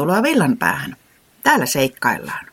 Tervetuloa 0.00 0.22
Villanpäähän. 0.22 0.96
Täällä 1.42 1.66
seikkaillaan. 1.66 2.46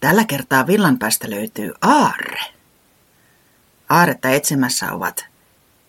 Tällä 0.00 0.24
kertaa 0.24 0.66
Villanpäästä 0.66 1.30
löytyy 1.30 1.72
aarre. 1.80 2.40
Aaretta 3.88 4.28
etsimässä 4.28 4.92
ovat 4.92 5.26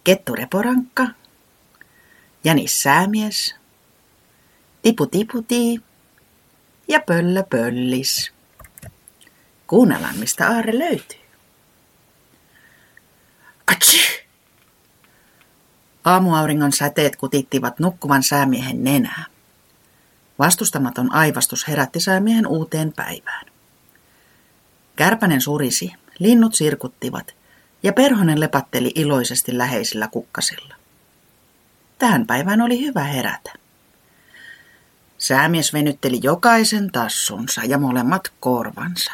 Kettu 0.04 0.36
Reporankka, 0.36 1.08
Janis 2.44 2.84
Säämies, 2.84 3.56
Tipu 4.82 5.06
Tiputi 5.06 5.82
ja 6.88 7.00
Pöllö 7.00 7.44
Pöllis. 7.44 8.34
Kuunnellaan, 9.68 10.18
mistä 10.18 10.48
aarre 10.48 10.80
löytyy. 10.80 11.20
Atsi! 13.72 14.28
Aamuauringon 16.06 16.72
säteet 16.72 17.16
kutittivat 17.16 17.80
nukkuvan 17.80 18.24
säämiehen 18.24 18.84
nenää. 18.84 19.26
Vastustamaton 20.40 21.14
aivastus 21.14 21.68
herätti 21.68 22.00
säämiehen 22.00 22.48
uuteen 22.48 22.94
päivään. 22.94 23.46
Kärpänen 24.96 25.42
surisi, 25.42 25.94
linnut 26.20 26.56
sirkuttivat 26.56 27.36
ja 27.84 27.94
perhonen 27.94 28.40
lepatteli 28.40 28.92
iloisesti 28.96 29.58
läheisillä 29.58 30.08
kukkasilla. 30.08 30.76
Tähän 31.98 32.28
päivään 32.28 32.62
oli 32.62 32.82
hyvä 32.82 33.04
herätä. 33.04 33.54
Säämies 35.18 35.74
venytteli 35.74 36.20
jokaisen 36.24 36.92
tassunsa 36.92 37.62
ja 37.64 37.78
molemmat 37.78 38.34
korvansa. 38.40 39.12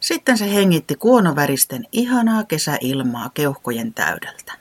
Sitten 0.00 0.38
se 0.38 0.54
hengitti 0.54 0.94
kuonoväristen 0.94 1.86
ihanaa 1.92 2.44
kesäilmaa 2.44 3.30
keuhkojen 3.34 3.94
täydeltä. 3.94 4.52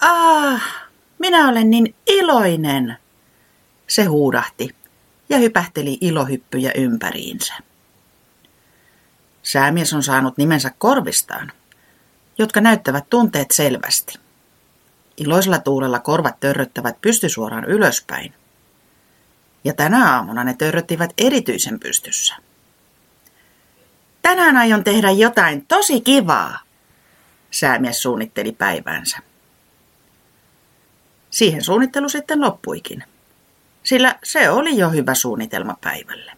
Ah, 0.00 0.62
minä 1.18 1.48
olen 1.48 1.70
niin 1.70 1.94
iloinen, 2.06 2.98
se 3.90 4.04
huudahti 4.04 4.76
ja 5.28 5.38
hypähteli 5.38 5.98
ilohyppyjä 6.00 6.72
ympäriinsä. 6.74 7.54
Säämies 9.42 9.92
on 9.92 10.02
saanut 10.02 10.36
nimensä 10.36 10.72
korvistaan, 10.78 11.52
jotka 12.38 12.60
näyttävät 12.60 13.10
tunteet 13.10 13.50
selvästi. 13.50 14.18
Iloisella 15.16 15.58
tuulella 15.58 15.98
korvat 15.98 16.40
törröttävät 16.40 17.00
pystysuoraan 17.00 17.64
ylöspäin. 17.64 18.34
Ja 19.64 19.74
tänä 19.74 20.14
aamuna 20.14 20.44
ne 20.44 20.54
törröttivät 20.54 21.10
erityisen 21.18 21.80
pystyssä. 21.80 22.34
Tänään 24.22 24.56
aion 24.56 24.84
tehdä 24.84 25.10
jotain 25.10 25.66
tosi 25.66 26.00
kivaa, 26.00 26.58
säämies 27.50 28.02
suunnitteli 28.02 28.52
päiväänsä. 28.52 29.18
Siihen 31.30 31.64
suunnittelu 31.64 32.08
sitten 32.08 32.40
loppuikin, 32.40 33.04
sillä 33.90 34.16
se 34.22 34.50
oli 34.50 34.78
jo 34.78 34.90
hyvä 34.90 35.14
suunnitelma 35.14 35.76
päivälle. 35.80 36.32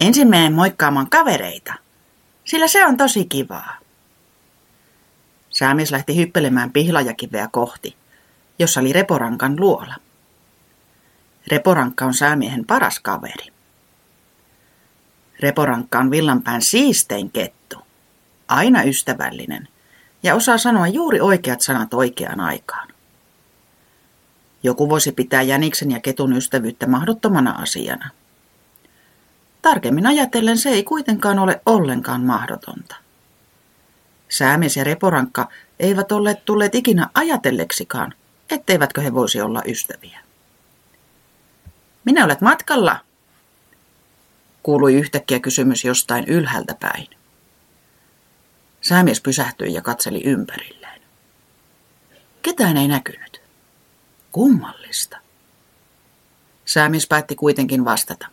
Ensin 0.00 0.28
menen 0.28 0.52
moikkaamaan 0.52 1.10
kavereita, 1.10 1.74
sillä 2.44 2.68
se 2.68 2.86
on 2.86 2.96
tosi 2.96 3.24
kivaa. 3.24 3.76
Säämies 5.50 5.90
lähti 5.90 6.16
hyppelemään 6.16 6.72
pihlajakiveä 6.72 7.48
kohti, 7.52 7.96
jossa 8.58 8.80
oli 8.80 8.92
Reporankan 8.92 9.60
luola. 9.60 9.94
Reporankka 11.46 12.04
on 12.04 12.14
säämiehen 12.14 12.64
paras 12.66 13.00
kaveri. 13.00 13.46
Reporankka 15.40 15.98
on 15.98 16.10
villanpään 16.10 16.62
siistein 16.62 17.30
kettu, 17.30 17.76
aina 18.48 18.82
ystävällinen 18.82 19.68
ja 20.22 20.34
osaa 20.34 20.58
sanoa 20.58 20.88
juuri 20.88 21.20
oikeat 21.20 21.60
sanat 21.60 21.94
oikeaan 21.94 22.40
aikaan. 22.40 22.91
Joku 24.62 24.88
voisi 24.88 25.12
pitää 25.12 25.42
jäniksen 25.42 25.90
ja 25.90 26.00
ketun 26.00 26.32
ystävyyttä 26.32 26.86
mahdottomana 26.86 27.50
asiana. 27.50 28.10
Tarkemmin 29.62 30.06
ajatellen 30.06 30.58
se 30.58 30.70
ei 30.70 30.82
kuitenkaan 30.82 31.38
ole 31.38 31.60
ollenkaan 31.66 32.22
mahdotonta. 32.22 32.96
Säämies 34.28 34.76
ja 34.76 34.84
reporankka 34.84 35.48
eivät 35.80 36.12
olleet 36.12 36.44
tulleet 36.44 36.74
ikinä 36.74 37.08
ajatelleksikaan, 37.14 38.14
etteivätkö 38.50 39.00
he 39.00 39.14
voisi 39.14 39.40
olla 39.40 39.62
ystäviä. 39.66 40.18
Minä 42.04 42.24
olet 42.24 42.40
matkalla, 42.40 42.96
kuului 44.62 44.94
yhtäkkiä 44.94 45.40
kysymys 45.40 45.84
jostain 45.84 46.24
ylhäältä 46.24 46.74
päin. 46.80 47.06
Säämies 48.80 49.20
pysähtyi 49.20 49.72
ja 49.74 49.82
katseli 49.82 50.22
ympärilleen. 50.24 51.02
Ketään 52.42 52.76
ei 52.76 52.88
näkynyt. 52.88 53.41
Kummallista. 54.32 55.18
Säämies 56.64 57.06
päätti 57.06 57.34
kuitenkin 57.34 57.84
vastata. 57.84 58.26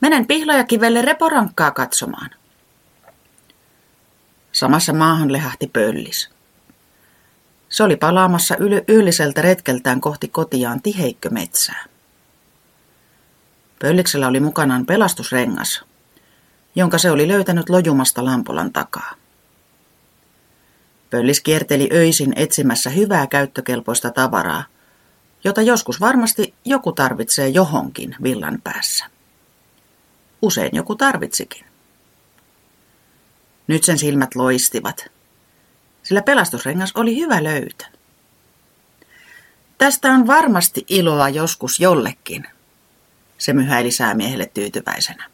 Menen 0.00 0.26
pihlajakivelle 0.26 1.02
reporankkaa 1.02 1.70
katsomaan. 1.70 2.30
Samassa 4.52 4.92
maahan 4.92 5.32
lehahti 5.32 5.66
pöllis. 5.66 6.30
Se 7.68 7.82
oli 7.82 7.96
palaamassa 7.96 8.54
yl- 8.54 8.84
retkeltään 9.42 10.00
kohti 10.00 10.28
kotiaan 10.28 10.82
tiheikkö 10.82 11.30
metsää. 11.30 11.84
Pölliksellä 13.78 14.28
oli 14.28 14.40
mukanaan 14.40 14.86
pelastusrengas, 14.86 15.84
jonka 16.74 16.98
se 16.98 17.10
oli 17.10 17.28
löytänyt 17.28 17.68
lojumasta 17.68 18.24
lampolan 18.24 18.72
takaa. 18.72 19.14
Pöllis 21.10 21.40
kierteli 21.40 21.88
öisin 21.92 22.32
etsimässä 22.36 22.90
hyvää 22.90 23.26
käyttökelpoista 23.26 24.10
tavaraa, 24.10 24.64
jota 25.44 25.62
joskus 25.62 26.00
varmasti 26.00 26.54
joku 26.64 26.92
tarvitsee 26.92 27.48
johonkin 27.48 28.16
villan 28.22 28.58
päässä. 28.64 29.04
Usein 30.42 30.70
joku 30.72 30.94
tarvitsikin. 30.94 31.64
Nyt 33.66 33.84
sen 33.84 33.98
silmät 33.98 34.34
loistivat, 34.34 35.06
sillä 36.02 36.22
pelastusrengas 36.22 36.92
oli 36.94 37.16
hyvä 37.16 37.44
löytö. 37.44 37.84
Tästä 39.78 40.12
on 40.12 40.26
varmasti 40.26 40.84
iloa 40.88 41.28
joskus 41.28 41.80
jollekin, 41.80 42.46
se 43.38 43.52
myhäili 43.52 43.90
säämiehelle 43.90 44.50
tyytyväisenä. 44.54 45.30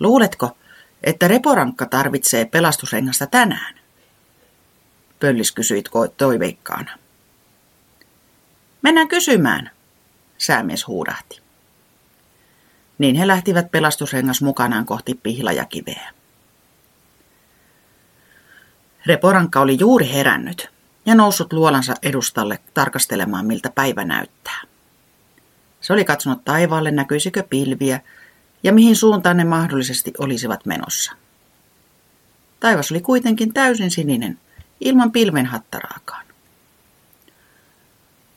Luuletko, 0.00 0.56
että 1.02 1.28
reporankka 1.28 1.86
tarvitsee 1.86 2.44
pelastusrengasta 2.44 3.26
tänään? 3.26 3.85
Pöllis 5.20 5.52
kysyi 5.52 5.84
toiveikkaana. 6.16 6.98
Mennään 8.82 9.08
kysymään, 9.08 9.70
säämies 10.38 10.86
huudahti. 10.86 11.40
Niin 12.98 13.16
he 13.16 13.26
lähtivät 13.26 13.70
pelastusrengas 13.70 14.42
mukanaan 14.42 14.86
kohti 14.86 15.14
pihlajakiveä. 15.14 16.12
Reporankka 19.06 19.60
oli 19.60 19.76
juuri 19.80 20.12
herännyt 20.12 20.68
ja 21.06 21.14
noussut 21.14 21.52
luolansa 21.52 21.94
edustalle 22.02 22.58
tarkastelemaan, 22.74 23.46
miltä 23.46 23.70
päivä 23.70 24.04
näyttää. 24.04 24.60
Se 25.80 25.92
oli 25.92 26.04
katsonut 26.04 26.44
taivaalle, 26.44 26.90
näkyisikö 26.90 27.42
pilviä 27.42 28.00
ja 28.62 28.72
mihin 28.72 28.96
suuntaan 28.96 29.36
ne 29.36 29.44
mahdollisesti 29.44 30.12
olisivat 30.18 30.66
menossa. 30.66 31.12
Taivas 32.60 32.90
oli 32.90 33.00
kuitenkin 33.00 33.54
täysin 33.54 33.90
sininen, 33.90 34.38
ilman 34.80 35.12
pilvenhattaraakaan. 35.12 36.26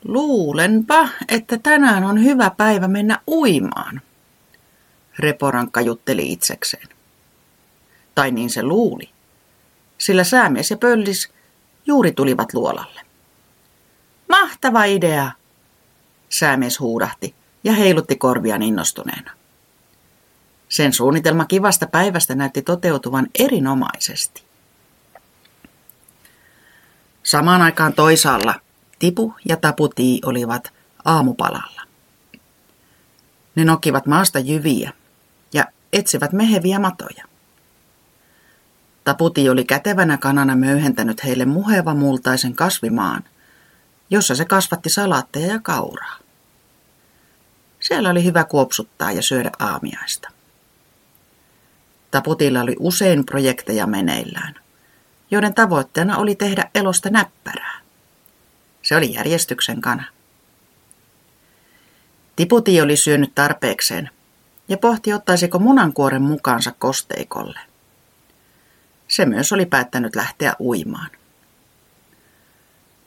Luulenpa, 0.06 1.08
että 1.28 1.58
tänään 1.58 2.04
on 2.04 2.24
hyvä 2.24 2.52
päivä 2.58 2.88
mennä 2.88 3.20
uimaan, 3.28 4.02
Reporankka 5.20 5.82
jutteli 5.82 6.32
itsekseen. 6.32 6.88
Tai 8.16 8.32
niin 8.32 8.50
se 8.50 8.64
luuli, 8.64 9.10
sillä 9.98 10.24
säämies 10.24 10.72
ja 10.72 10.78
pöllis 10.78 11.30
juuri 11.86 12.12
tulivat 12.12 12.54
luolalle. 12.54 13.02
Mahtava 14.30 14.84
idea, 14.84 15.32
säämies 16.30 16.80
huudahti 16.80 17.36
ja 17.64 17.74
heilutti 17.74 18.16
korviaan 18.16 18.62
innostuneena. 18.62 19.32
Sen 20.70 20.94
suunnitelma 20.94 21.46
kivasta 21.46 21.88
päivästä 21.88 22.36
näytti 22.36 22.62
toteutuvan 22.62 23.28
erinomaisesti. 23.40 24.49
Samaan 27.30 27.62
aikaan 27.62 27.94
toisaalla 27.94 28.56
Tipu 29.00 29.34
ja 29.46 29.58
Taputii 29.58 30.22
olivat 30.26 30.74
aamupalalla. 31.06 31.82
Ne 33.56 33.66
nokivat 33.66 34.06
maasta 34.06 34.40
jyviä 34.40 34.94
ja 35.54 35.66
etsivät 35.94 36.34
meheviä 36.34 36.80
matoja. 36.80 37.26
Taputi 39.04 39.50
oli 39.50 39.66
kätevänä 39.66 40.18
kanana 40.18 40.56
möyhentänyt 40.56 41.24
heille 41.24 41.46
muheva 41.46 41.94
multaisen 41.94 42.56
kasvimaan, 42.56 43.24
jossa 44.10 44.36
se 44.36 44.46
kasvatti 44.46 44.90
salaatteja 44.90 45.48
ja 45.48 45.60
kauraa. 45.60 46.18
Siellä 47.80 48.10
oli 48.10 48.24
hyvä 48.24 48.44
kuopsuttaa 48.44 49.12
ja 49.12 49.22
syödä 49.22 49.52
aamiaista. 49.60 50.30
Taputilla 52.12 52.62
oli 52.62 52.76
usein 52.80 53.26
projekteja 53.26 53.88
meneillään, 53.88 54.56
joiden 55.32 55.54
tavoitteena 55.54 56.18
oli 56.18 56.36
tehdä 56.36 56.70
elosta 56.76 57.10
näppärää. 57.10 57.80
Se 58.82 58.96
oli 58.96 59.14
järjestyksen 59.14 59.82
kana. 59.82 60.04
Tiputi 62.36 62.82
oli 62.82 62.98
syönyt 62.98 63.36
tarpeekseen 63.36 64.10
ja 64.68 64.78
pohti 64.78 65.14
ottaisiko 65.14 65.60
munankuoren 65.60 66.22
mukaansa 66.22 66.72
kosteikolle. 66.80 67.60
Se 69.08 69.26
myös 69.26 69.52
oli 69.52 69.66
päättänyt 69.66 70.16
lähteä 70.16 70.54
uimaan. 70.60 71.10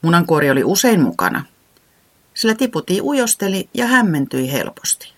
Munankuori 0.01 0.51
oli 0.51 0.63
usein 0.63 1.01
mukana, 1.01 1.45
sillä 2.33 2.55
Tiputi 2.55 3.01
ujosteli 3.01 3.69
ja 3.73 3.87
hämmentyi 3.87 4.51
helposti. 4.51 5.13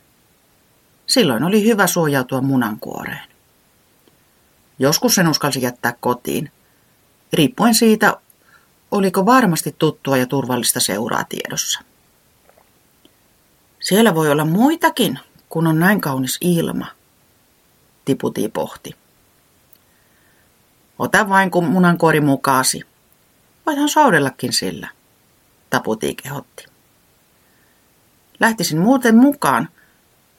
Silloin 1.06 1.44
oli 1.44 1.66
hyvä 1.66 1.88
suojautua 1.88 2.42
munankuoreen. 2.42 3.30
Joskus 4.80 5.16
sen 5.16 5.28
uskalsi 5.28 5.62
jättää 5.62 5.94
kotiin, 6.00 6.52
riippuen 7.36 7.76
siitä, 7.76 8.18
oliko 8.92 9.26
varmasti 9.26 9.76
tuttua 9.80 10.18
ja 10.18 10.26
turvallista 10.26 10.80
seuraa 10.80 11.24
tiedossa. 11.24 11.80
Siellä 13.80 14.16
voi 14.16 14.32
olla 14.32 14.46
muitakin, 14.46 15.20
kun 15.50 15.68
on 15.68 15.80
näin 15.80 16.02
kaunis 16.02 16.38
ilma, 16.42 16.86
Tiputi 18.06 18.50
pohti. 18.50 18.96
Ota 21.00 21.30
vain 21.30 21.52
kun 21.52 21.66
munankuori 21.66 22.22
mukaasi. 22.22 22.82
Voithan 23.66 23.90
soudellakin 23.90 24.54
sillä, 24.54 24.90
Taputi 25.70 26.16
kehotti. 26.16 26.66
Lähtisin 28.40 28.80
muuten 28.80 29.16
mukaan, 29.18 29.70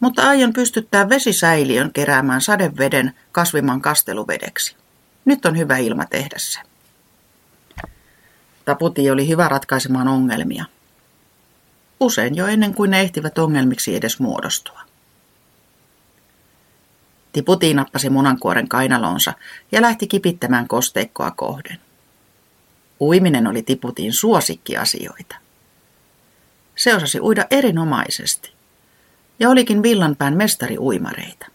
mutta 0.00 0.28
aion 0.28 0.52
pystyttää 0.52 1.08
vesisäiliön 1.08 1.92
keräämään 1.92 2.40
sadeveden 2.40 3.14
kasviman 3.32 3.80
kasteluvedeksi. 3.80 4.76
Nyt 5.24 5.46
on 5.46 5.58
hyvä 5.58 5.76
ilma 5.76 6.04
tehdä 6.04 6.38
se. 6.38 6.60
Taputi 8.66 9.10
oli 9.10 9.28
hyvä 9.28 9.48
ratkaisemaan 9.48 10.08
ongelmia. 10.08 10.64
Usein 12.00 12.36
jo 12.36 12.46
ennen 12.46 12.74
kuin 12.74 12.90
ne 12.90 13.00
ehtivät 13.00 13.38
ongelmiksi 13.38 13.96
edes 13.96 14.20
muodostua. 14.20 14.80
Tiputi 17.32 17.74
nappasi 17.74 18.10
munankuoren 18.10 18.68
kainalonsa 18.68 19.32
ja 19.72 19.82
lähti 19.82 20.06
kipittämään 20.06 20.68
kosteikkoa 20.68 21.30
kohden. 21.30 21.80
Uiminen 23.00 23.46
oli 23.46 23.62
Tiputin 23.62 24.12
suosikkiasioita. 24.12 25.36
Se 26.76 26.94
osasi 26.94 27.20
uida 27.20 27.46
erinomaisesti 27.50 28.52
ja 29.38 29.50
olikin 29.50 29.82
villanpään 29.82 30.36
mestari 30.36 30.78
uimareita. 30.78 31.46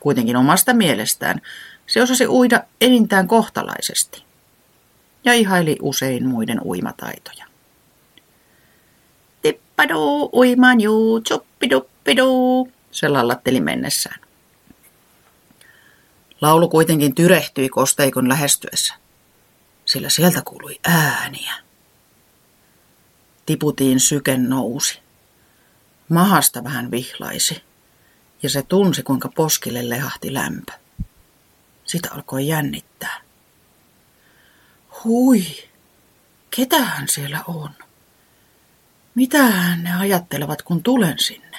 Kuitenkin 0.00 0.36
omasta 0.36 0.74
mielestään 0.74 1.40
se 1.86 2.02
osasi 2.02 2.26
uida 2.26 2.64
enintään 2.80 3.28
kohtalaisesti 3.28 4.29
ihaili 5.24 5.76
usein 5.82 6.28
muiden 6.28 6.60
uimataitoja. 6.60 7.46
Tippaduu, 9.42 10.30
uimaan 10.32 10.80
juu, 10.80 11.20
tsuppiduppiduu, 11.20 12.72
se 12.90 13.08
lallatteli 13.08 13.60
mennessään. 13.60 14.20
Laulu 16.40 16.68
kuitenkin 16.68 17.14
tyrehtyi 17.14 17.68
kosteikon 17.68 18.28
lähestyessä, 18.28 18.94
sillä 19.84 20.08
sieltä 20.08 20.42
kuului 20.44 20.78
ääniä. 20.84 21.54
Tiputiin 23.46 24.00
syken 24.00 24.48
nousi. 24.50 24.98
Mahasta 26.08 26.64
vähän 26.64 26.90
vihlaisi, 26.90 27.62
ja 28.42 28.50
se 28.50 28.62
tunsi, 28.62 29.02
kuinka 29.02 29.28
poskille 29.28 29.88
lehahti 29.88 30.34
lämpö. 30.34 30.72
Sitä 31.84 32.08
alkoi 32.12 32.48
jännittää. 32.48 33.20
Hui, 35.04 35.42
ketähän 36.50 37.08
siellä 37.08 37.44
on? 37.48 37.70
Mitähän 39.14 39.82
ne 39.82 39.96
ajattelevat, 39.96 40.62
kun 40.62 40.82
tulen 40.82 41.18
sinne? 41.18 41.58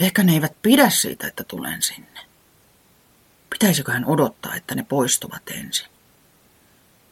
Ehkä 0.00 0.22
ne 0.22 0.32
eivät 0.32 0.52
pidä 0.62 0.90
siitä, 0.90 1.26
että 1.26 1.44
tulen 1.44 1.82
sinne. 1.82 2.20
Pitäisiköhän 3.50 4.04
odottaa, 4.04 4.54
että 4.54 4.74
ne 4.74 4.82
poistuvat 4.82 5.42
ensin? 5.50 5.88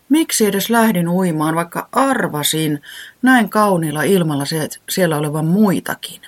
Miksi 0.09 0.47
edes 0.47 0.71
lähdin 0.71 1.09
uimaan, 1.09 1.55
vaikka 1.55 1.89
arvasin 1.93 2.83
näin 3.23 3.49
kauniilla 3.49 4.03
ilmalla 4.03 4.45
se, 4.45 4.69
siellä 4.89 5.17
olevan 5.17 5.47
muitakin? 5.47 6.23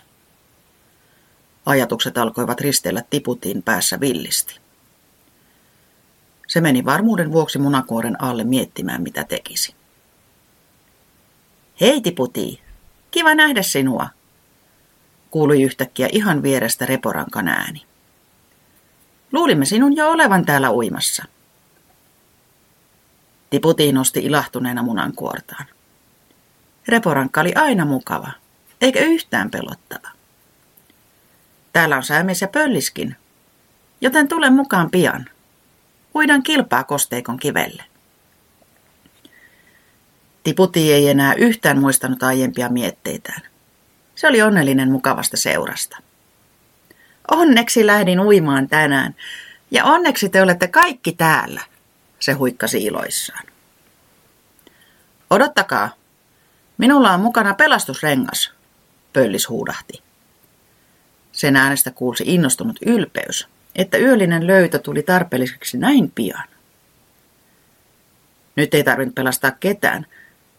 Ajatukset 1.66 2.18
alkoivat 2.18 2.60
risteillä 2.60 3.02
tiputin 3.10 3.62
päässä 3.62 4.00
villisti. 4.00 4.60
Se 6.48 6.60
meni 6.60 6.84
varmuuden 6.84 7.32
vuoksi 7.32 7.58
munakuoren 7.58 8.22
alle 8.22 8.44
miettimään, 8.44 9.02
mitä 9.02 9.24
tekisi. 9.24 9.74
Hei 11.80 12.00
tiputi, 12.00 12.62
kiva 13.10 13.34
nähdä 13.34 13.62
sinua, 13.62 14.08
kuului 15.30 15.62
yhtäkkiä 15.62 16.08
ihan 16.12 16.42
vierestä 16.42 16.86
reporankan 16.86 17.48
ääni. 17.48 17.82
Luulimme 19.32 19.64
sinun 19.64 19.96
jo 19.96 20.10
olevan 20.10 20.44
täällä 20.44 20.70
uimassa. 20.70 21.24
Tiputi 23.50 23.92
nosti 23.92 24.20
ilahtuneena 24.20 24.82
munankuortaan. 24.82 25.66
Reporankka 26.88 27.40
oli 27.40 27.52
aina 27.54 27.84
mukava, 27.84 28.30
eikä 28.80 29.00
yhtään 29.00 29.50
pelottava. 29.50 30.08
Täällä 31.72 31.96
on 31.96 32.02
säämies 32.02 32.40
ja 32.40 32.48
pölliskin, 32.48 33.16
joten 34.00 34.28
tule 34.28 34.50
mukaan 34.50 34.90
pian. 34.90 35.26
Uidaan 36.18 36.42
kilpaa 36.42 36.84
kosteikon 36.84 37.38
kivelle. 37.38 37.84
Tiputi 40.42 40.92
ei 40.92 41.08
enää 41.08 41.34
yhtään 41.34 41.78
muistanut 41.78 42.22
aiempia 42.22 42.68
mietteitään. 42.68 43.42
Se 44.14 44.28
oli 44.28 44.42
onnellinen 44.42 44.90
mukavasta 44.90 45.36
seurasta. 45.36 45.96
Onneksi 47.30 47.86
lähdin 47.86 48.20
uimaan 48.20 48.68
tänään. 48.68 49.14
Ja 49.70 49.84
onneksi 49.84 50.28
te 50.28 50.42
olette 50.42 50.68
kaikki 50.68 51.12
täällä, 51.12 51.60
se 52.18 52.32
huikkasi 52.32 52.84
iloissaan. 52.84 53.44
Odottakaa. 55.30 55.90
Minulla 56.78 57.12
on 57.12 57.20
mukana 57.20 57.54
pelastusrengas, 57.54 58.52
pöllis 59.12 59.48
huudahti. 59.48 60.02
Sen 61.32 61.56
äänestä 61.56 61.90
kuulsi 61.90 62.24
innostunut 62.26 62.76
ylpeys, 62.86 63.48
että 63.74 63.98
yöllinen 63.98 64.46
löytö 64.46 64.78
tuli 64.78 65.02
tarpeelliseksi 65.02 65.78
näin 65.78 66.10
pian. 66.14 66.48
Nyt 68.56 68.74
ei 68.74 68.84
tarvinnut 68.84 69.14
pelastaa 69.14 69.50
ketään, 69.50 70.06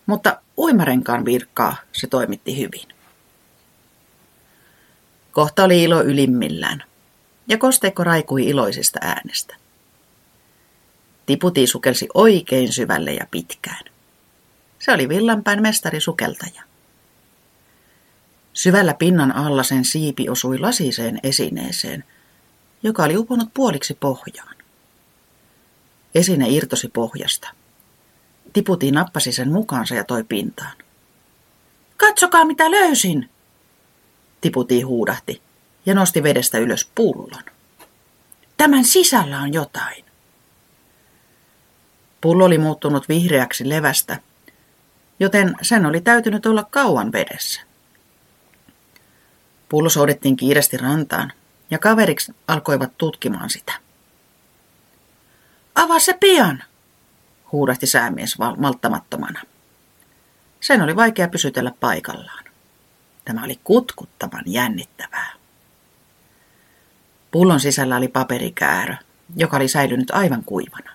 mutta 0.05 0.41
uimarenkaan 0.57 1.25
virkkaa 1.25 1.75
se 1.91 2.07
toimitti 2.07 2.57
hyvin. 2.57 2.87
Kohta 5.31 5.63
oli 5.63 5.83
ilo 5.83 6.03
ylimmillään, 6.03 6.83
ja 7.47 7.57
kosteikko 7.57 8.03
raikui 8.03 8.47
iloisesta 8.47 8.99
äänestä. 9.01 9.55
Tiputi 11.25 11.67
sukelsi 11.67 12.07
oikein 12.13 12.73
syvälle 12.73 13.13
ja 13.13 13.27
pitkään. 13.31 13.85
Se 14.79 14.91
oli 14.91 15.09
villanpään 15.09 15.61
mestari 15.61 16.01
sukeltaja. 16.01 16.63
Syvällä 18.53 18.93
pinnan 18.93 19.35
alla 19.35 19.63
sen 19.63 19.85
siipi 19.85 20.29
osui 20.29 20.59
lasiseen 20.59 21.19
esineeseen, 21.23 22.03
joka 22.83 23.03
oli 23.03 23.17
uponut 23.17 23.49
puoliksi 23.53 23.97
pohjaan. 23.99 24.55
Esine 26.15 26.49
irtosi 26.49 26.87
pohjasta. 26.87 27.49
Tiputi 28.53 28.91
nappasi 28.91 29.31
sen 29.31 29.51
mukaansa 29.51 29.95
ja 29.95 30.03
toi 30.03 30.23
pintaan. 30.23 30.77
Katsokaa 31.97 32.45
mitä 32.45 32.71
löysin, 32.71 33.29
Tiputi 34.41 34.81
huudahti 34.81 35.41
ja 35.85 35.95
nosti 35.95 36.23
vedestä 36.23 36.57
ylös 36.57 36.89
pullon. 36.95 37.43
Tämän 38.57 38.85
sisällä 38.85 39.39
on 39.39 39.53
jotain. 39.53 40.05
Pullo 42.21 42.45
oli 42.45 42.57
muuttunut 42.57 43.09
vihreäksi 43.09 43.69
levästä, 43.69 44.19
joten 45.19 45.55
sen 45.61 45.85
oli 45.85 46.01
täytynyt 46.01 46.45
olla 46.45 46.63
kauan 46.63 47.11
vedessä. 47.11 47.61
Pullo 49.69 49.89
soudettiin 49.89 50.37
kiireesti 50.37 50.77
rantaan 50.77 51.33
ja 51.71 51.79
kaveriksi 51.79 52.35
alkoivat 52.47 52.97
tutkimaan 52.97 53.49
sitä. 53.49 53.73
Avaa 55.75 55.99
se 55.99 56.13
pian, 56.13 56.63
huudahti 57.51 57.87
säämies 57.87 58.37
malttamattomana. 58.57 59.41
Sen 60.59 60.81
oli 60.81 60.95
vaikea 60.95 61.27
pysytellä 61.27 61.71
paikallaan. 61.79 62.43
Tämä 63.25 63.43
oli 63.43 63.59
kutkuttavan 63.63 64.43
jännittävää. 64.45 65.33
Pullon 67.31 67.59
sisällä 67.59 67.97
oli 67.97 68.07
paperikäärö, 68.07 68.95
joka 69.35 69.57
oli 69.57 69.67
säilynyt 69.67 70.11
aivan 70.11 70.43
kuivana. 70.43 70.91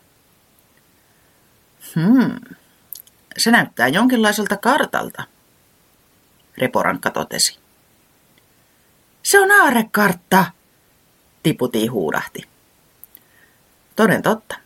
Hmm, 1.95 2.41
se 3.39 3.51
näyttää 3.51 3.89
jonkinlaiselta 3.89 4.57
kartalta, 4.57 5.25
Reporankka 6.59 7.11
totesi. 7.11 7.59
Se 9.23 9.41
on 9.41 9.51
aarekartta, 9.51 10.45
Tiputi 11.45 11.87
huudahti. 11.87 12.43
Toden 13.97 14.23
totta. 14.23 14.57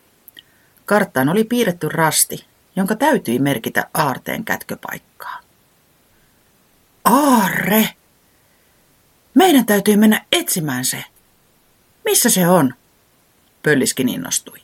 Karttaan 0.85 1.29
oli 1.29 1.45
piirretty 1.45 1.89
rasti, 1.89 2.47
jonka 2.77 2.97
täytyi 2.97 3.39
merkitä 3.39 3.89
aarteen 3.95 4.45
kätköpaikkaa. 4.45 5.41
Aarre! 7.05 7.89
Meidän 9.35 9.67
täytyy 9.67 9.97
mennä 9.97 10.25
etsimään 10.33 10.85
se. 10.85 11.05
Missä 12.05 12.31
se 12.31 12.49
on? 12.49 12.75
Pölliskin 13.63 14.09
innostui. 14.09 14.59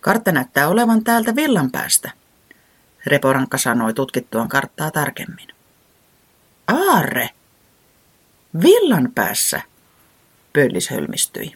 Kartta 0.00 0.32
näyttää 0.32 0.68
olevan 0.68 1.04
täältä 1.04 1.36
villan 1.36 1.70
päästä, 1.70 2.10
Reporankka 3.06 3.58
sanoi 3.58 3.94
tutkittuaan 3.94 4.48
karttaa 4.48 4.90
tarkemmin. 4.90 5.48
Aarre! 6.68 7.30
Villan 8.62 9.12
päässä, 9.14 9.62
Pöllis 10.52 10.90
hölmistyi. 10.90 11.54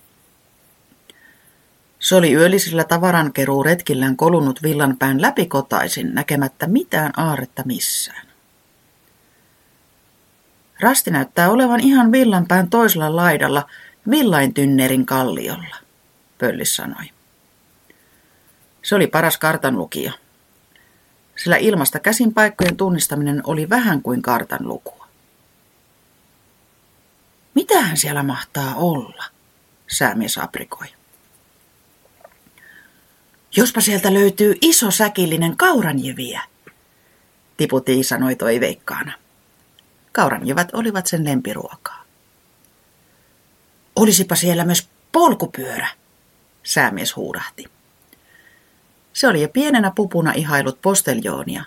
Se 1.98 2.14
oli 2.14 2.34
yöllisillä 2.34 2.84
tavarankeruuretkillään 2.84 4.16
kolunut 4.16 4.62
villanpään 4.62 5.22
läpikotaisin 5.22 6.14
näkemättä 6.14 6.66
mitään 6.66 7.12
aaretta 7.16 7.62
missään. 7.66 8.26
Rasti 10.80 11.10
näyttää 11.10 11.50
olevan 11.50 11.80
ihan 11.80 12.12
villanpään 12.12 12.70
toisella 12.70 13.16
laidalla 13.16 13.66
villaintynnerin 14.10 15.06
kalliolla, 15.06 15.76
Pöllis 16.38 16.76
sanoi. 16.76 17.04
Se 18.82 18.94
oli 18.94 19.06
paras 19.06 19.38
kartanlukija, 19.38 20.12
sillä 21.36 21.56
ilmasta 21.56 22.00
käsin 22.00 22.34
paikkojen 22.34 22.76
tunnistaminen 22.76 23.40
oli 23.44 23.68
vähän 23.68 24.02
kuin 24.02 24.22
kartan 24.22 24.68
lukua. 24.68 25.03
Mitähän 27.54 27.96
siellä 27.96 28.22
mahtaa 28.22 28.74
olla, 28.74 29.24
säämies 29.86 30.38
aprikoi. 30.38 30.86
Jospa 33.56 33.80
sieltä 33.80 34.14
löytyy 34.14 34.54
iso 34.60 34.90
säkillinen 34.90 35.56
kauranjeviä, 35.56 36.42
Tiputi 37.56 38.02
sanoi 38.02 38.36
toiveikkaana. 38.36 39.12
Kauranjevät 40.12 40.68
olivat 40.72 41.06
sen 41.06 41.24
lempiruokaa. 41.24 42.04
Olisipa 43.96 44.34
siellä 44.34 44.64
myös 44.64 44.88
polkupyörä, 45.12 45.88
säämies 46.62 47.16
huudahti. 47.16 47.64
Se 49.12 49.28
oli 49.28 49.42
jo 49.42 49.48
pienenä 49.48 49.92
pupuna 49.94 50.32
ihailut 50.32 50.82
posteljoonia, 50.82 51.64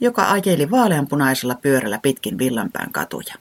joka 0.00 0.30
ajeli 0.30 0.70
vaaleanpunaisella 0.70 1.54
pyörällä 1.54 1.98
pitkin 1.98 2.38
villanpään 2.38 2.92
katuja. 2.92 3.34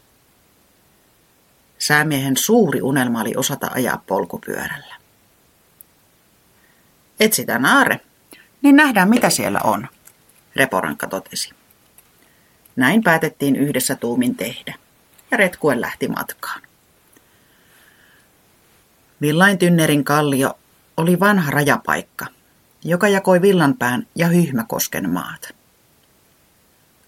Säämiehen 1.80 2.38
suuri 2.38 2.82
unelma 2.82 3.22
oli 3.22 3.34
osata 3.36 3.70
ajaa 3.74 4.04
polkupyörällä. 4.08 4.96
Etsitään 7.20 7.66
aare, 7.66 8.00
niin 8.62 8.76
nähdään 8.76 9.10
mitä 9.10 9.30
siellä 9.30 9.60
on, 9.64 9.88
Reporankka 10.56 11.08
totesi. 11.08 11.50
Näin 12.76 13.04
päätettiin 13.04 13.56
yhdessä 13.56 13.96
tuumin 13.96 14.36
tehdä, 14.36 14.74
ja 15.32 15.38
retkuen 15.38 15.82
lähti 15.82 16.08
matkaan. 16.08 16.62
Villain 19.22 19.58
Tynnerin 19.58 20.04
kallio 20.04 20.60
oli 20.98 21.20
vanha 21.20 21.52
rajapaikka, 21.52 22.26
joka 22.84 23.08
jakoi 23.08 23.42
Villanpään 23.42 24.08
ja 24.16 24.28
Hyhmäkosken 24.28 25.10
maat. 25.10 25.56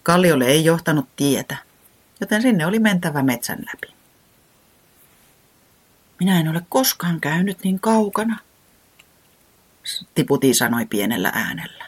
Kalliolle 0.03 0.45
ei 0.45 0.65
johtanut 0.65 1.09
tietä, 1.15 1.57
joten 2.19 2.41
sinne 2.41 2.65
oli 2.65 2.79
mentävä 2.79 3.23
metsän 3.23 3.59
läpi. 3.59 3.99
Minä 6.19 6.39
en 6.39 6.47
ole 6.47 6.61
koskaan 6.69 7.21
käynyt 7.21 7.63
niin 7.63 7.79
kaukana, 7.79 8.39
Tiputi 10.15 10.53
sanoi 10.53 10.85
pienellä 10.85 11.31
äänellä. 11.33 11.85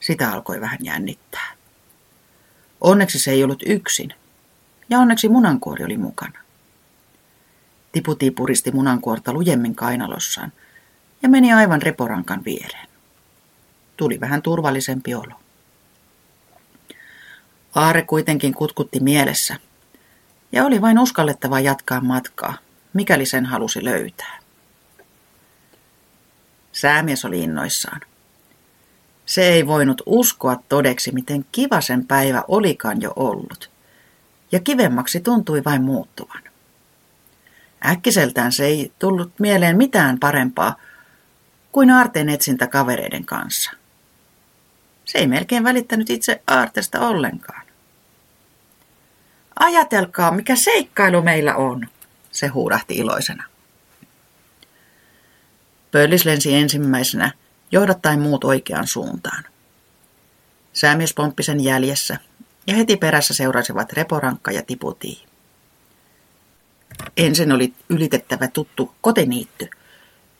Sitä 0.00 0.32
alkoi 0.32 0.60
vähän 0.60 0.78
jännittää. 0.82 1.52
Onneksi 2.80 3.18
se 3.18 3.30
ei 3.30 3.44
ollut 3.44 3.62
yksin, 3.66 4.14
ja 4.88 4.98
onneksi 4.98 5.28
munankuori 5.28 5.84
oli 5.84 5.96
mukana. 5.96 6.38
Tiputi 7.92 8.30
puristi 8.30 8.72
munankuorta 8.72 9.32
lujemmin 9.32 9.74
kainalossaan 9.74 10.52
ja 11.22 11.28
meni 11.28 11.52
aivan 11.52 11.82
reporankan 11.82 12.44
viereen. 12.44 12.88
Tuli 13.96 14.20
vähän 14.20 14.42
turvallisempi 14.42 15.14
olo. 15.14 15.34
Aare 17.74 18.02
kuitenkin 18.02 18.54
kutkutti 18.54 19.00
mielessä, 19.00 19.56
ja 20.52 20.64
oli 20.64 20.80
vain 20.80 20.98
uskallettava 20.98 21.60
jatkaa 21.60 22.00
matkaa, 22.00 22.58
mikäli 22.92 23.26
sen 23.26 23.46
halusi 23.46 23.84
löytää. 23.84 24.38
Säämies 26.72 27.24
oli 27.24 27.40
innoissaan. 27.40 28.00
Se 29.26 29.42
ei 29.42 29.66
voinut 29.66 30.02
uskoa 30.06 30.56
todeksi, 30.68 31.12
miten 31.12 31.44
kiva 31.52 31.80
sen 31.80 32.06
päivä 32.06 32.44
olikaan 32.48 33.02
jo 33.02 33.12
ollut. 33.16 33.70
Ja 34.52 34.60
kivemmaksi 34.60 35.20
tuntui 35.20 35.64
vain 35.64 35.82
muuttuvan. 35.82 36.42
Äkkiseltään 37.86 38.52
se 38.52 38.64
ei 38.64 38.92
tullut 38.98 39.32
mieleen 39.38 39.76
mitään 39.76 40.18
parempaa 40.18 40.76
kuin 41.72 41.90
aarteen 41.90 42.28
etsintä 42.28 42.66
kavereiden 42.66 43.24
kanssa. 43.24 43.70
Se 45.04 45.18
ei 45.18 45.26
melkein 45.26 45.64
välittänyt 45.64 46.10
itse 46.10 46.42
aartesta 46.46 47.00
ollenkaan. 47.00 47.62
Ajatelkaa, 49.60 50.30
mikä 50.30 50.56
seikkailu 50.56 51.22
meillä 51.22 51.56
on, 51.56 51.88
se 52.32 52.46
huudahti 52.46 52.94
iloisena. 52.94 53.44
Pöllis 55.90 56.24
lensi 56.24 56.54
ensimmäisenä, 56.54 57.32
johdattaen 57.72 58.20
muut 58.20 58.44
oikeaan 58.44 58.86
suuntaan. 58.86 59.44
Säämies 60.72 61.14
pomppi 61.14 61.42
sen 61.42 61.64
jäljessä, 61.64 62.18
ja 62.66 62.76
heti 62.76 62.96
perässä 62.96 63.34
seurasivat 63.34 63.92
Reporankka 63.92 64.52
ja 64.52 64.62
Tiputii. 64.62 65.22
Ensin 67.16 67.52
oli 67.52 67.74
ylitettävä 67.88 68.48
tuttu 68.48 68.94
koteniitty, 69.00 69.70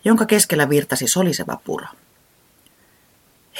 jonka 0.04 0.26
keskellä 0.26 0.68
virtasi 0.68 1.08
soliseva 1.08 1.60
puro. 1.64 1.86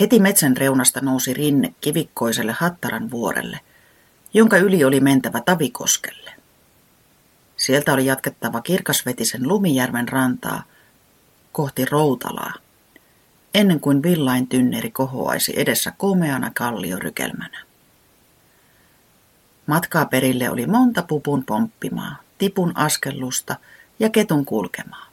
Heti 0.00 0.20
metsän 0.20 0.56
reunasta 0.56 1.00
nousi 1.00 1.34
rinne 1.34 1.74
kivikkoiselle 1.80 2.52
Hattaran 2.52 3.10
vuorelle, 3.10 3.60
jonka 4.34 4.56
yli 4.56 4.84
oli 4.84 5.00
mentävä 5.00 5.40
Tavikoskelle. 5.40 6.41
Sieltä 7.62 7.92
oli 7.92 8.06
jatkettava 8.06 8.60
kirkasvetisen 8.60 9.48
Lumijärven 9.48 10.08
rantaa 10.08 10.62
kohti 11.52 11.84
Routalaa, 11.84 12.54
ennen 13.54 13.80
kuin 13.80 14.02
villain 14.02 14.48
tynneri 14.48 14.90
kohoaisi 14.90 15.52
edessä 15.56 15.92
komeana 15.96 16.50
kalliorykelmänä. 16.54 17.64
Matkaa 19.66 20.04
perille 20.06 20.50
oli 20.50 20.66
monta 20.66 21.02
pupun 21.02 21.44
pomppimaa, 21.44 22.16
tipun 22.38 22.72
askellusta 22.74 23.56
ja 23.98 24.10
ketun 24.10 24.44
kulkemaa. 24.44 25.06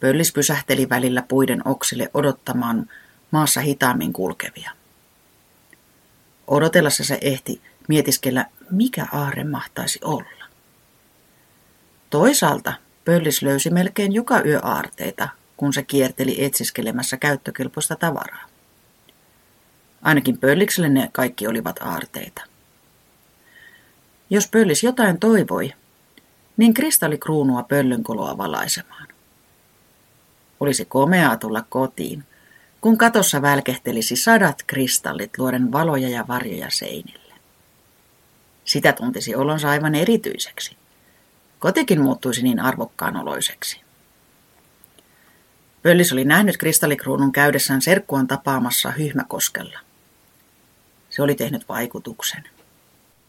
Pöllis 0.00 0.32
pysähteli 0.32 0.88
välillä 0.88 1.22
puiden 1.22 1.68
oksille 1.68 2.10
odottamaan 2.14 2.90
maassa 3.30 3.60
hitaammin 3.60 4.12
kulkevia. 4.12 4.70
Odotellessa 6.46 7.04
se 7.04 7.18
ehti 7.20 7.62
mietiskellä, 7.88 8.46
mikä 8.70 9.06
aare 9.12 9.44
mahtaisi 9.44 9.98
olla. 10.02 10.44
Toisaalta 12.10 12.72
Pöllis 13.04 13.42
löysi 13.42 13.70
melkein 13.70 14.12
joka 14.12 14.42
yö 14.44 14.60
aarteita, 14.62 15.28
kun 15.56 15.72
se 15.72 15.82
kierteli 15.82 16.44
etsiskelemässä 16.44 17.16
käyttökelpoista 17.16 17.96
tavaraa. 17.96 18.44
Ainakin 20.02 20.38
pöllikselle 20.38 20.88
ne 20.88 21.08
kaikki 21.12 21.46
olivat 21.46 21.78
aarteita. 21.82 22.42
Jos 24.30 24.48
pöllis 24.48 24.82
jotain 24.82 25.20
toivoi, 25.20 25.72
niin 26.56 26.74
kristallikruunua 26.74 27.62
pöllynkoloa 27.62 28.38
valaisemaan. 28.38 29.08
Olisi 30.60 30.84
komeaa 30.84 31.36
tulla 31.36 31.64
kotiin, 31.68 32.24
kun 32.80 32.98
katossa 32.98 33.42
välkehtelisi 33.42 34.16
sadat 34.16 34.62
kristallit 34.66 35.38
luoden 35.38 35.72
valoja 35.72 36.08
ja 36.08 36.24
varjoja 36.28 36.70
seinille. 36.70 37.23
Sitä 38.64 38.92
tuntisi 38.92 39.34
olonsa 39.34 39.70
aivan 39.70 39.94
erityiseksi. 39.94 40.76
Kotikin 41.58 42.00
muuttuisi 42.00 42.42
niin 42.42 42.60
arvokkaan 42.60 43.16
oloiseksi. 43.16 43.80
Pöllis 45.82 46.12
oli 46.12 46.24
nähnyt 46.24 46.56
kristallikruunun 46.56 47.32
käydessään 47.32 47.82
serkkuan 47.82 48.26
tapaamassa 48.26 48.90
Hyhmäkoskella. 48.90 49.78
Se 51.10 51.22
oli 51.22 51.34
tehnyt 51.34 51.68
vaikutuksen. 51.68 52.44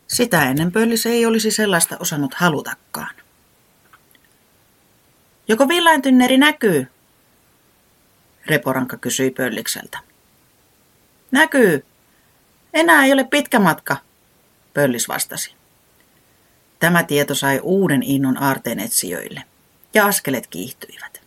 Sitä 0.08 0.50
ennen 0.50 0.72
Pöllis 0.72 1.06
ei 1.06 1.26
olisi 1.26 1.52
sellaista 1.52 1.98
osannut 2.00 2.34
halutakaan. 2.34 3.16
Joko 5.48 5.68
villaintynneri 5.68 6.38
näkyy? 6.38 6.88
Reporanka 8.46 8.98
kysyi 8.98 9.32
Pöllikseltä. 9.32 10.00
Näkyy. 11.32 11.86
Enää 12.74 13.06
ei 13.06 13.14
ole 13.14 13.24
pitkä 13.24 13.60
matka, 13.60 13.98
Pöllis 14.76 15.08
vastasi. 15.08 15.56
Tämä 16.80 17.04
tieto 17.04 17.36
sai 17.36 17.60
uuden 17.64 18.04
innon 18.04 18.44
aarteen 18.44 18.80
etsijöille, 18.80 19.44
ja 19.94 20.06
askelet 20.06 20.48
kiihtyivät. 20.48 21.22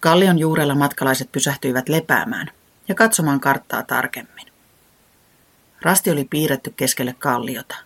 Kallion 0.00 0.38
juurella 0.38 0.74
matkalaiset 0.74 1.32
pysähtyivät 1.32 1.88
lepäämään 1.88 2.50
ja 2.88 2.94
katsomaan 2.94 3.40
karttaa 3.40 3.82
tarkemmin. 3.82 4.46
Rasti 5.82 6.10
oli 6.10 6.24
piirretty 6.24 6.70
keskelle 6.76 7.14
kalliota. 7.18 7.76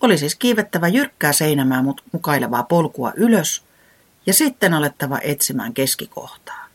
Oli 0.00 0.18
siis 0.18 0.34
kiivettävä 0.34 0.88
jyrkkää 0.88 1.32
seinämää 1.32 1.84
mukailevaa 2.12 2.62
polkua 2.62 3.12
ylös 3.16 3.64
ja 4.26 4.34
sitten 4.34 4.74
alettava 4.74 5.18
etsimään 5.22 5.74
keskikohtaa. 5.74 6.66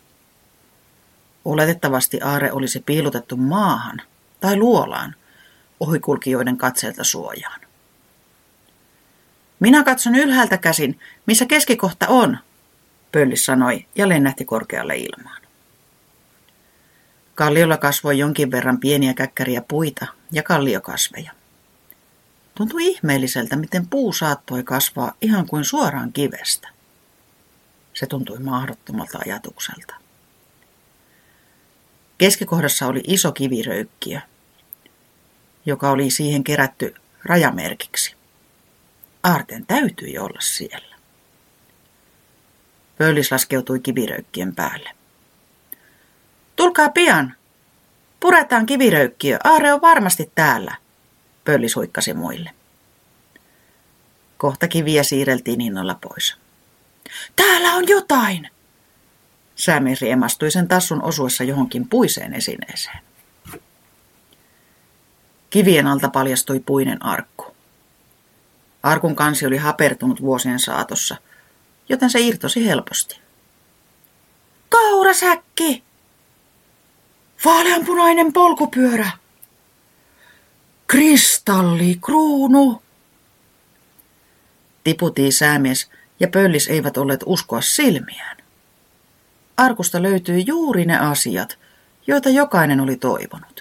Oletettavasti 1.46 2.20
aare 2.24 2.52
olisi 2.52 2.80
piilotettu 2.80 3.38
maahan 3.38 4.02
tai 4.40 4.56
luolaan 4.56 5.16
ohikulkijoiden 5.82 6.58
katseelta 6.58 7.04
suojaan. 7.04 7.62
Minä 9.60 9.84
katson 9.84 10.16
ylhäältä 10.16 10.58
käsin, 10.58 11.00
missä 11.26 11.46
keskikohta 11.46 12.08
on, 12.08 12.38
Pöllis 13.12 13.46
sanoi 13.46 13.86
ja 13.96 14.10
lennähti 14.10 14.46
korkealle 14.46 14.98
ilmaan. 14.98 15.42
Kalliolla 17.36 17.78
kasvoi 17.78 18.18
jonkin 18.18 18.52
verran 18.52 18.80
pieniä 18.80 19.14
käkkäriä 19.14 19.62
puita 19.68 20.06
ja 20.32 20.44
kalliokasveja. 20.44 21.32
Tuntui 22.56 22.88
ihmeelliseltä, 22.88 23.56
miten 23.56 23.88
puu 23.88 24.14
saattoi 24.14 24.64
kasvaa 24.64 25.14
ihan 25.22 25.48
kuin 25.48 25.66
suoraan 25.66 26.14
kivestä. 26.14 26.70
Se 27.94 28.06
tuntui 28.06 28.40
mahdottomalta 28.40 29.20
ajatukselta. 29.26 29.96
Keskikohdassa 32.18 32.88
oli 32.88 33.02
iso 33.08 33.32
kiviröykkiö, 33.32 34.22
joka 35.66 35.92
oli 35.92 36.10
siihen 36.10 36.44
kerätty 36.44 36.96
rajamerkiksi. 37.24 38.16
Aarten 39.24 39.66
täytyi 39.66 40.18
olla 40.18 40.42
siellä. 40.42 40.96
Pöllis 42.98 43.32
laskeutui 43.32 43.80
kiviröykkien 43.80 44.56
päälle. 44.56 44.90
Tulkaa 46.56 46.90
pian! 46.90 47.36
Puretaan 48.20 48.66
kiviröykkiö, 48.66 49.38
Aare 49.44 49.74
on 49.74 49.82
varmasti 49.82 50.32
täällä, 50.36 50.76
Pöllis 51.44 51.76
huikkasi 51.76 52.14
muille. 52.14 52.50
Kohta 54.38 54.68
kiviä 54.68 55.04
siirreltiin 55.04 55.62
innolla 55.62 55.96
pois. 56.02 56.38
Täällä 57.36 57.74
on 57.74 57.88
jotain! 57.88 58.50
Säämi 59.56 59.96
riemastui 60.02 60.52
sen 60.52 60.68
tassun 60.68 61.04
osuessa 61.04 61.44
johonkin 61.44 61.90
puiseen 61.90 62.34
esineeseen. 62.34 63.00
Kivien 65.52 65.88
alta 65.88 66.10
paljastui 66.10 66.60
puinen 66.60 67.06
arkku. 67.06 67.46
Arkun 68.84 69.16
kansi 69.16 69.46
oli 69.46 69.58
hapertunut 69.58 70.22
vuosien 70.22 70.60
saatossa, 70.60 71.16
joten 71.90 72.10
se 72.10 72.20
irtosi 72.20 72.66
helposti. 72.68 73.20
Kaurasäkki! 74.70 75.84
Vaaleanpunainen 77.46 78.34
polkupyörä! 78.34 79.12
Kristallikruunu! 80.88 82.82
Tiputii 84.84 85.32
säämies 85.32 85.90
ja 86.20 86.28
pöllis 86.28 86.68
eivät 86.68 86.98
olleet 86.98 87.24
uskoa 87.26 87.62
silmiään. 87.62 88.38
Arkusta 89.58 90.02
löytyi 90.02 90.44
juuri 90.48 90.86
ne 90.86 90.98
asiat, 90.98 91.58
joita 92.08 92.30
jokainen 92.30 92.80
oli 92.80 92.98
toivonut. 92.98 93.61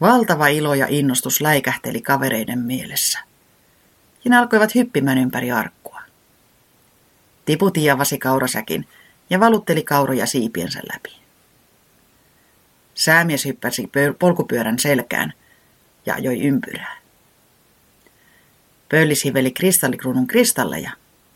Valtava 0.00 0.48
ilo 0.48 0.74
ja 0.74 0.86
innostus 0.88 1.40
läikähteli 1.40 2.00
kavereiden 2.00 2.58
mielessä. 2.58 3.18
Ja 4.24 4.30
ne 4.30 4.36
alkoivat 4.36 4.74
hyppimään 4.74 5.18
ympäri 5.18 5.52
arkkua. 5.52 6.00
Tiputi 7.44 7.90
avasi 7.90 8.18
kaurasäkin 8.18 8.88
ja 9.30 9.40
valutteli 9.40 9.82
kauroja 9.82 10.26
siipiensä 10.26 10.80
läpi. 10.92 11.20
Säämies 12.94 13.44
hyppäsi 13.44 13.90
polkupyörän 14.18 14.78
selkään 14.78 15.32
ja 16.06 16.14
ajoi 16.14 16.40
ympyrää. 16.40 16.96
Pöllis 18.88 19.24
hiveli 19.24 19.50
kristallikruunun 19.50 20.26
kristalleja 20.26 20.90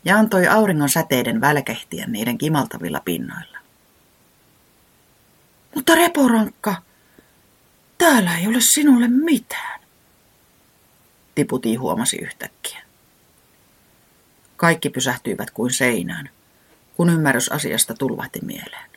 ja 0.05 0.17
antoi 0.17 0.47
auringon 0.47 0.89
säteiden 0.89 1.41
välkehtiä 1.41 2.05
niiden 2.07 2.37
kimaltavilla 2.37 3.01
pinnoilla. 3.05 3.57
Mutta 5.75 5.95
reporankka, 5.95 6.75
Täällä 8.05 8.37
ei 8.37 8.47
ole 8.47 8.61
sinulle 8.61 9.07
mitään. 9.07 9.79
Tiputi 11.35 11.75
huomasi 11.75 12.17
yhtäkkiä. 12.17 12.81
Kaikki 14.57 14.89
pysähtyivät 14.89 15.51
kuin 15.51 15.73
seinään, 15.73 16.29
kun 16.97 17.09
ymmärrys 17.09 17.51
asiasta 17.51 17.93
tulvahti 17.93 18.39
mieleen. 18.41 18.89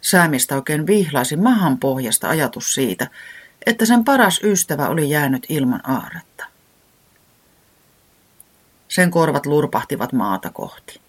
Säämistä 0.00 0.54
oikein 0.54 0.86
vihlaisi 0.86 1.36
mahan 1.36 1.78
pohjasta 1.78 2.28
ajatus 2.28 2.74
siitä, 2.74 3.06
että 3.66 3.86
sen 3.86 4.04
paras 4.04 4.40
ystävä 4.42 4.88
oli 4.88 5.10
jäänyt 5.10 5.46
ilman 5.48 5.90
aaretta. 5.90 6.44
Sen 8.88 9.10
korvat 9.10 9.46
lurpahtivat 9.46 10.12
maata 10.12 10.50
kohti, 10.50 11.00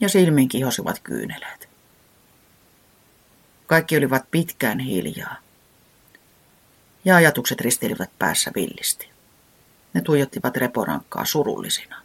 ja 0.00 0.08
silmin 0.08 0.48
kihosivat 0.48 1.00
kyyneleet. 1.02 1.69
Kaikki 3.70 3.96
olivat 3.96 4.30
pitkään 4.30 4.78
hiljaa. 4.78 5.36
Ja 7.04 7.16
ajatukset 7.16 7.60
risteilivät 7.60 8.10
päässä 8.18 8.50
villisti. 8.54 9.10
Ne 9.94 10.00
tuijottivat 10.00 10.56
Reporankkaa 10.56 11.24
surullisina. 11.24 12.02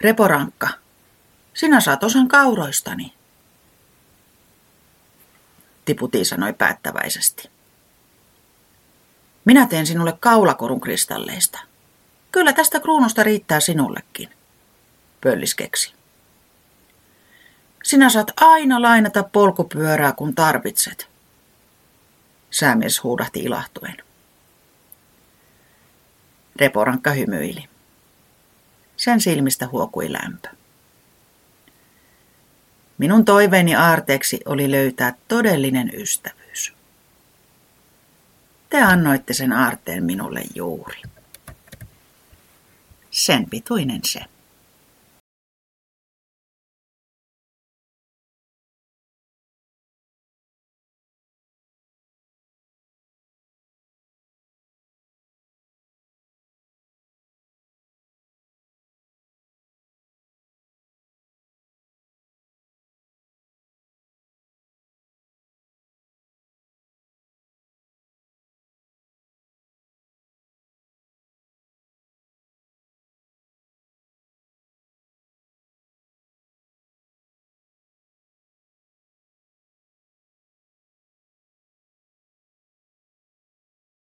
Reporankka, 0.00 0.68
sinä 1.54 1.80
saat 1.80 2.04
osan 2.04 2.28
kauroistani. 2.28 3.14
Tiputi 5.84 6.24
sanoi 6.24 6.52
päättäväisesti. 6.52 7.50
Minä 9.44 9.66
teen 9.66 9.86
sinulle 9.86 10.16
kaulakorun 10.20 10.80
kristalleista. 10.80 11.58
Kyllä 12.32 12.52
tästä 12.52 12.80
kruunusta 12.80 13.22
riittää 13.22 13.60
sinullekin, 13.60 14.30
pöllis 15.20 15.54
keksi. 15.54 16.01
Sinä 17.82 18.10
saat 18.10 18.30
aina 18.40 18.82
lainata 18.82 19.22
polkupyörää, 19.22 20.12
kun 20.12 20.34
tarvitset. 20.34 21.08
Säämies 22.50 23.02
huudahti 23.02 23.40
ilahtuen. 23.40 23.96
Reporankka 26.56 27.10
hymyili. 27.10 27.64
Sen 28.96 29.20
silmistä 29.20 29.68
huokui 29.68 30.12
lämpö. 30.12 30.48
Minun 32.98 33.24
toiveeni 33.24 33.74
aarteeksi 33.74 34.40
oli 34.44 34.70
löytää 34.70 35.14
todellinen 35.28 35.90
ystävyys. 35.94 36.72
Te 38.70 38.82
annoitte 38.82 39.32
sen 39.32 39.52
aarteen 39.52 40.04
minulle 40.04 40.42
juuri. 40.54 41.02
Sen 43.10 43.50
pituinen 43.50 44.00
se. 44.04 44.20